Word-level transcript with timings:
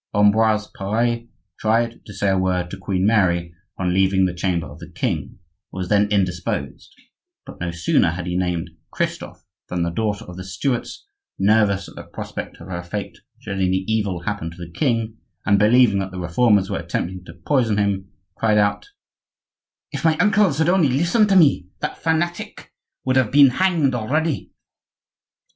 Ambroise 0.15 0.65
Pare 0.75 1.27
tried 1.59 2.03
to 2.07 2.13
say 2.15 2.29
a 2.31 2.35
word 2.35 2.71
to 2.71 2.77
Queen 2.79 3.05
Mary 3.05 3.53
on 3.77 3.93
leaving 3.93 4.25
the 4.25 4.33
chamber 4.33 4.65
of 4.65 4.79
the 4.79 4.89
king, 4.89 5.37
who 5.69 5.77
was 5.77 5.89
then 5.89 6.09
indisposed; 6.09 6.91
but 7.45 7.61
no 7.61 7.69
sooner 7.69 8.09
had 8.09 8.25
he 8.25 8.35
named 8.35 8.71
Christophe 8.89 9.45
than 9.69 9.83
the 9.83 9.91
daughter 9.91 10.25
of 10.25 10.37
the 10.37 10.43
Stuarts, 10.43 11.05
nervous 11.37 11.87
at 11.87 11.93
the 11.93 12.01
prospect 12.01 12.57
of 12.59 12.67
her 12.67 12.81
fate 12.81 13.19
should 13.37 13.59
any 13.61 13.83
evil 13.87 14.21
happen 14.21 14.49
to 14.49 14.57
the 14.57 14.71
king, 14.71 15.17
and 15.45 15.59
believing 15.59 15.99
that 15.99 16.09
the 16.09 16.17
Reformers 16.19 16.67
were 16.67 16.79
attempting 16.79 17.23
to 17.25 17.35
poison 17.35 17.77
him, 17.77 18.09
cried 18.35 18.57
out:— 18.57 18.89
"If 19.91 20.03
my 20.03 20.17
uncles 20.17 20.57
had 20.57 20.67
only 20.69 20.89
listened 20.89 21.29
to 21.29 21.35
me, 21.35 21.67
that 21.79 21.99
fanatic 22.01 22.71
would 23.05 23.17
have 23.17 23.31
been 23.31 23.49
hanged 23.51 23.93
already." 23.93 24.51